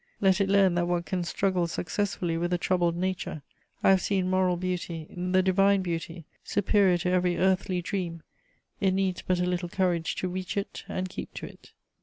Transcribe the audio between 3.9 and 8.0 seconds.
have seen moral beauty, the divine beauty, superior to every earthly